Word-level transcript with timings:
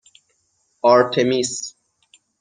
آرتِمیس 0.81 1.73